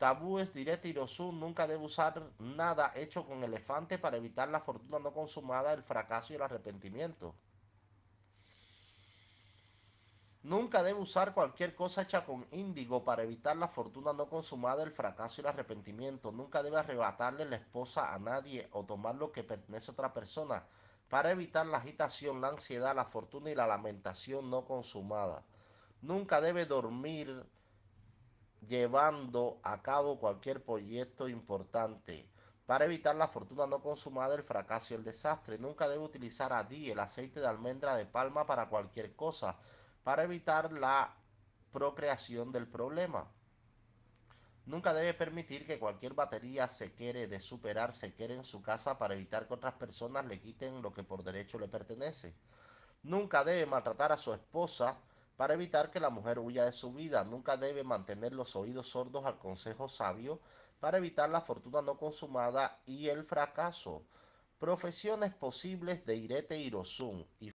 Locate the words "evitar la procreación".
40.22-42.52